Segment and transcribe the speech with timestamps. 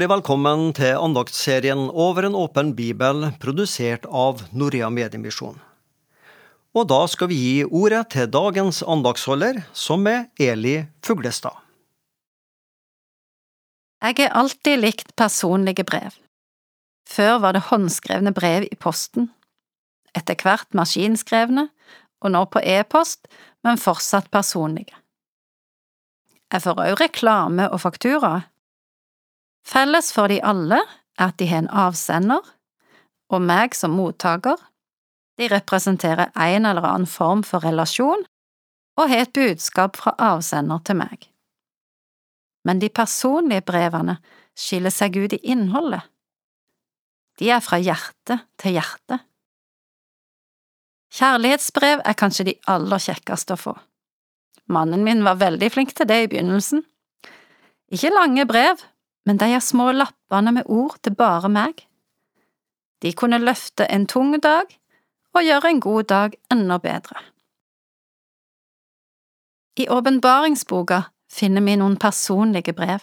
[0.00, 5.58] Hjertelig velkommen til andaktsserien Over en åpen bibel, produsert av Norea Mediemisjon.
[6.72, 11.52] Og da skal vi gi ordet til dagens andaktsholder, som er Eli Fuglestad.
[14.00, 16.16] Jeg har alltid likt personlige brev.
[17.04, 19.28] Før var det håndskrevne brev i posten,
[20.16, 21.66] etter hvert maskinskrevne,
[22.24, 23.28] og nå på e-post,
[23.60, 24.96] men fortsatt personlige.
[26.48, 28.38] Jeg får også reklame og faktura.
[29.66, 30.80] Felles for de alle
[31.18, 32.40] er at de har en avsender,
[33.30, 34.56] og meg som mottaker.
[35.38, 38.24] De representerer en eller annen form for relasjon
[38.98, 41.28] og har et budskap fra avsender til meg.
[42.66, 44.18] Men de personlige brevene
[44.58, 46.02] skiller seg ut i innholdet.
[47.40, 49.22] De er fra hjerte til hjerte.
[51.16, 53.72] Kjærlighetsbrev er kanskje de aller kjekkeste å få.
[54.70, 56.84] Mannen min var veldig flink til det i begynnelsen.
[57.90, 58.84] Ikke lange brev,
[59.26, 61.84] men de er små lappene med ord til bare meg.
[63.02, 64.68] De kunne løfte en tung dag
[65.34, 67.20] og gjøre en god dag enda bedre.
[69.78, 73.00] I åpenbaringsboka finner vi noen personlige brev.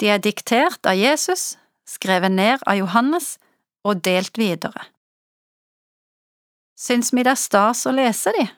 [0.00, 1.54] De er diktert av Jesus,
[1.86, 3.36] skrevet ned av Johannes
[3.84, 4.88] og delt videre.
[6.74, 8.48] Syns vi det er stas å lese de?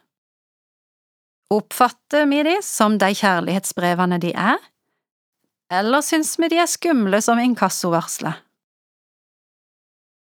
[1.53, 4.57] Oppfatter vi de som de kjærlighetsbrevene de er,
[5.73, 8.43] eller syns vi de er skumle som inkassovarselet?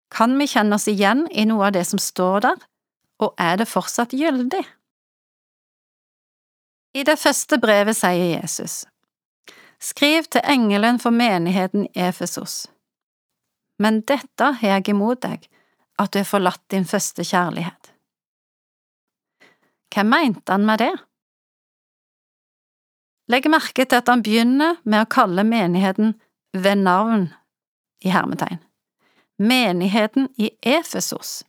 [0.09, 2.61] Kan vi kjenne oss igjen i noe av det som står der,
[3.21, 4.63] og er det fortsatt gyldig?
[6.97, 8.85] I det første brevet sier Jesus,
[9.79, 12.67] Skriv til engelen for menigheten Efesos.
[13.79, 15.45] Men dette har jeg imot deg,
[15.99, 17.93] at du har forlatt din første kjærlighet.
[19.93, 20.91] Hva mente han med det?
[23.29, 26.15] Legg merke til at han begynner med å kalle menigheten
[26.53, 27.27] ved navn
[28.01, 28.61] i hermetegn.
[29.39, 31.43] Menigheten i Efesos.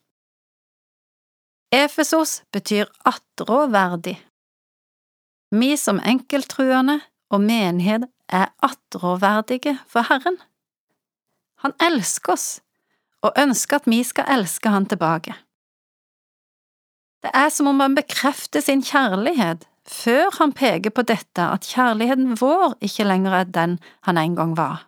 [1.73, 4.19] Efesos betyr attråverdig.
[5.51, 10.37] Vi som enkelttruende og menighet er attråverdige for Herren.
[11.65, 12.49] Han elsker oss
[13.25, 15.35] og ønsker at vi skal elske han tilbake.
[17.21, 22.37] Det er som om han bekrefter sin kjærlighet før han peker på dette at kjærligheten
[22.41, 24.87] vår ikke lenger er den han en gang var.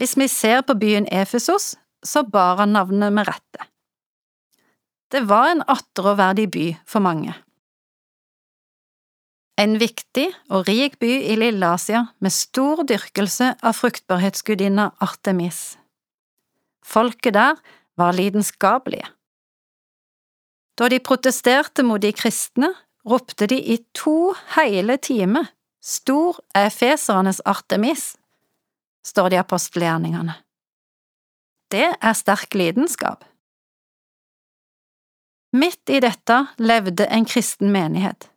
[0.00, 1.74] Hvis vi ser på byen Efesos,
[2.04, 3.66] så bar han navnet med rette.
[5.12, 7.34] Det var en atteråverdig by for mange.
[9.60, 15.76] En viktig og rik by i Lille-Asia med stor dyrkelse av fruktbarhetsgudinna Artemis.
[16.80, 17.58] Folket der
[18.00, 19.10] var lidenskapelige.
[20.80, 22.70] Da de protesterte mot de kristne,
[23.08, 25.48] ropte de i to hele timer
[25.80, 28.12] Stor er fesernes Artemis,
[29.06, 30.34] står det i apostelgjerningene.
[31.72, 33.24] Det er sterk lidenskap.
[35.56, 38.28] Midt i dette levde en kristen menighet,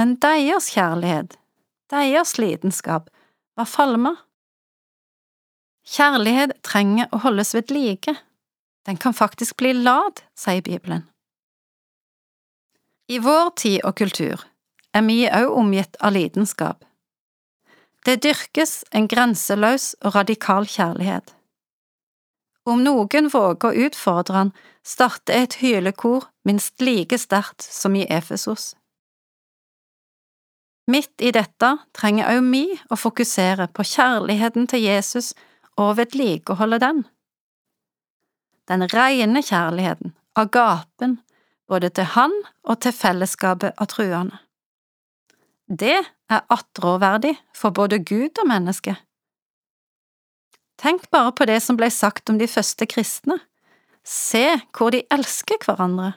[0.00, 1.36] men deres kjærlighet,
[1.92, 3.10] deres lidenskap,
[3.56, 4.14] var falma.
[5.86, 8.16] Kjærlighet trenger å holdes ved like,
[8.88, 11.04] den kan faktisk bli lad, sier Bibelen.
[13.06, 14.42] I vår tid og kultur
[14.96, 16.82] er vi òg omgitt av lidenskap.
[18.06, 21.30] Det dyrkes en grenseløs og radikal kjærlighet.
[22.66, 24.50] Om noen våger å utfordre han,
[24.82, 28.74] starter et hylekor minst like sterkt som i Efesos.
[30.90, 35.32] Midt i dette trenger òg vi å fokusere på kjærligheten til Jesus
[35.78, 37.04] og vedlikeholde den.
[38.66, 41.20] Den rene kjærligheten, agapen,
[41.68, 42.34] både til han
[42.64, 44.38] og til fellesskapet av truende.
[45.66, 45.98] Det
[46.30, 48.94] er attråverdig for både Gud og menneske.
[50.78, 53.38] Tenk bare på det som ble sagt om de første kristne.
[54.06, 56.12] Se hvor de elsker hverandre.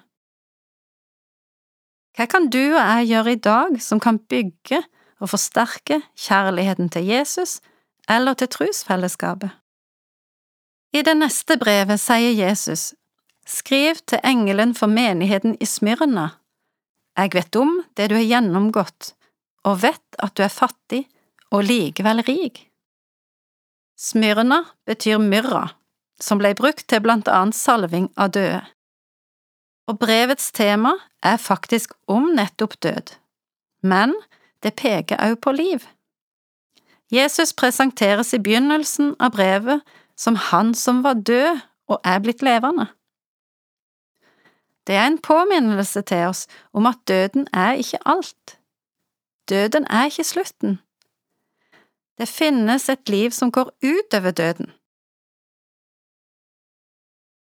[2.17, 4.83] Hva kan du og jeg gjøre i dag som kan bygge
[5.19, 7.59] og forsterke kjærligheten til Jesus
[8.09, 9.49] eller til trosfellesskapet?
[10.93, 12.91] I det neste brevet sier Jesus
[13.49, 16.27] Skriv til engelen for menigheten i Smyrna.
[17.17, 19.13] Jeg vet om det du har gjennomgått,
[19.65, 21.07] og vet at du er fattig
[21.49, 22.67] og likevel rik.
[23.97, 25.63] Smyrna betyr myrra,
[26.21, 28.61] som ble brukt til blant annet salving av døde.
[29.89, 30.93] Og brevets tema
[31.25, 33.15] er faktisk om nettopp død,
[33.81, 34.13] men
[34.61, 35.89] det peker også på liv.
[37.09, 39.81] Jesus presenteres i begynnelsen av brevet
[40.13, 42.85] som han som var død og er blitt levende.
[44.89, 48.57] Det er en påminnelse til oss om at døden er ikke alt.
[49.49, 50.79] Døden er ikke slutten.
[52.17, 54.73] Det finnes et liv som går utover døden.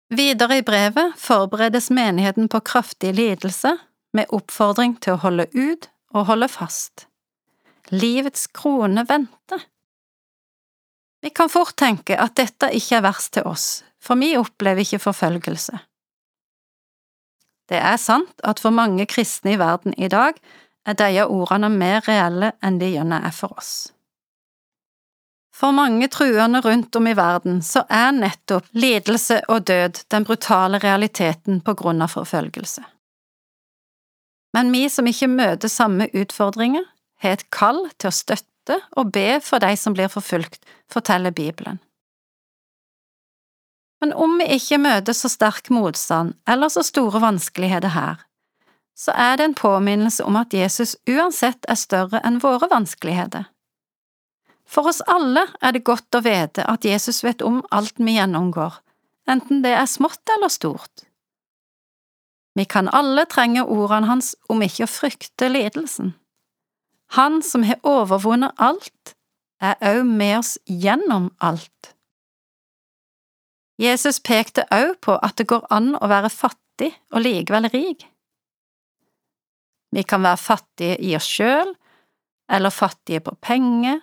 [0.09, 3.77] Videre i brevet forberedes menigheten på kraftig lidelse,
[4.13, 7.07] med oppfordring til å holde ut og holde fast.
[7.91, 9.65] Livets krone venter.
[11.21, 15.03] Vi kan fort tenke at dette ikke er verst til oss, for vi opplever ikke
[15.03, 15.77] forfølgelse.
[17.69, 20.37] Det er sant at for mange kristne i verden i dag
[20.85, 23.73] er disse ordene mer reelle enn de gjerne er for oss.
[25.55, 30.81] For mange truende rundt om i verden så er nettopp lidelse og død den brutale
[30.83, 32.83] realiteten på grunn av forfølgelse.
[34.55, 36.83] Men vi som ikke møter samme utfordringer,
[37.23, 40.59] har et kall til å støtte og be for de som blir forfulgt,
[40.91, 41.79] forteller Bibelen.
[44.03, 48.23] Men om vi ikke møter så sterk motstand eller så store vanskeligheter her,
[48.95, 53.49] så er det en påminnelse om at Jesus uansett er større enn våre vanskeligheter.
[54.65, 58.79] For oss alle er det godt å vite at Jesus vet om alt vi gjennomgår,
[59.29, 61.05] enten det er smått eller stort.
[62.55, 66.13] Vi kan alle trenge ordene hans om ikke å frykte lidelsen.
[67.19, 69.15] Han som har overvunnet alt,
[69.61, 71.94] er òg med oss gjennom alt.
[73.81, 78.05] Jesus pekte òg på at det går an å være fattig og likevel rik.
[79.95, 81.73] Vi kan være fattige i oss sjøl,
[82.51, 84.01] eller fattige på penger,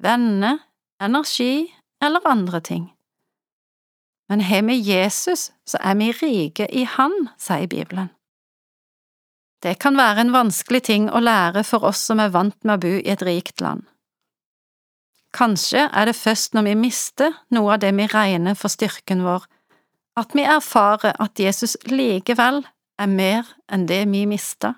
[0.00, 0.58] venner,
[1.00, 1.68] energi
[2.02, 2.90] eller andre ting.
[4.28, 8.08] Men har vi Jesus, så er vi rike i Han, sier Bibelen.
[9.62, 12.82] Det kan være en vanskelig ting å lære for oss som er vant med å
[12.82, 13.84] bo i et rikt land.
[15.34, 19.46] Kanskje er det først når vi mister noe av det vi regner for styrken vår,
[20.16, 22.62] at vi erfarer at Jesus likevel
[23.02, 24.76] er mer enn det vi mister.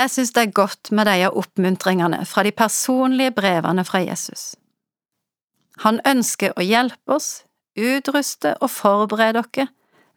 [0.00, 4.54] Jeg synes det er godt med de oppmuntringene fra de personlige brevene fra Jesus.
[5.84, 7.44] Han ønsker å hjelpe oss,
[7.76, 9.68] utruste og forberede dere,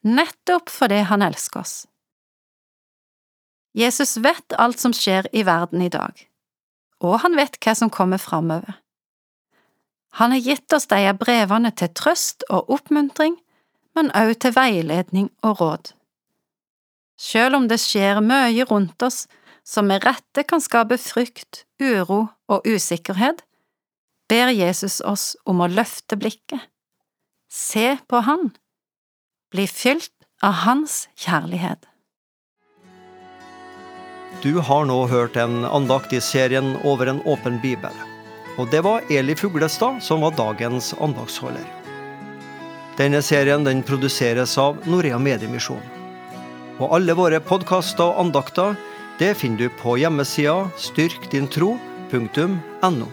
[0.05, 1.75] nettopp fordi han elsker oss.
[3.75, 6.15] Jesus vet alt som skjer i verden i dag,
[7.13, 8.79] og han vet hva som kommer framover.
[10.15, 13.35] Han har gitt oss de brevene til trøst og oppmuntring,
[13.95, 15.91] men også til veiledning og råd.
[17.19, 19.25] Selv om det skjer mye rundt oss,
[19.65, 23.41] som med rette kan skape frykt, uro og usikkerhet,
[24.29, 26.61] ber Jesus oss om å løfte blikket,
[27.49, 28.51] se på Han,
[29.51, 30.13] bli fylt
[30.43, 31.85] av Hans kjærlighet.
[34.45, 37.95] Du har nå hørt en andakt i serien Over en åpen bibel.
[38.61, 41.65] Og det var Eli Fuglestad som var dagens andaktsholder.
[42.99, 45.81] Denne serien den produseres av Norea Mediemisjon.
[46.77, 48.77] Og alle våre podkaster og andakter
[49.17, 53.09] det finner du på hjemmesida styrkdintro.no.